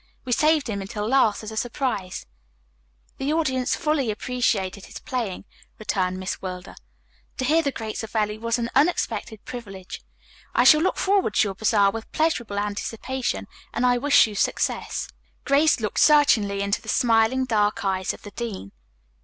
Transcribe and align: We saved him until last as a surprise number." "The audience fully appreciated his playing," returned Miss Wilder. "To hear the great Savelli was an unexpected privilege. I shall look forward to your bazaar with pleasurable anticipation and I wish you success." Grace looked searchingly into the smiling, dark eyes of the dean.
We 0.25 0.31
saved 0.31 0.67
him 0.67 0.81
until 0.81 1.07
last 1.07 1.43
as 1.43 1.51
a 1.51 1.55
surprise 1.55 2.25
number." 3.19 3.23
"The 3.23 3.33
audience 3.37 3.75
fully 3.75 4.09
appreciated 4.09 4.85
his 4.87 4.97
playing," 4.99 5.45
returned 5.77 6.17
Miss 6.19 6.41
Wilder. 6.41 6.73
"To 7.37 7.45
hear 7.45 7.61
the 7.61 7.71
great 7.71 7.99
Savelli 7.99 8.39
was 8.39 8.57
an 8.57 8.71
unexpected 8.73 9.45
privilege. 9.45 10.01
I 10.55 10.63
shall 10.63 10.81
look 10.81 10.97
forward 10.97 11.35
to 11.35 11.49
your 11.49 11.53
bazaar 11.53 11.91
with 11.91 12.11
pleasurable 12.13 12.57
anticipation 12.57 13.45
and 13.75 13.85
I 13.85 13.99
wish 13.99 14.25
you 14.25 14.33
success." 14.33 15.07
Grace 15.45 15.79
looked 15.79 15.99
searchingly 15.99 16.63
into 16.63 16.81
the 16.81 16.89
smiling, 16.89 17.45
dark 17.45 17.85
eyes 17.85 18.11
of 18.11 18.23
the 18.23 18.31
dean. 18.31 18.71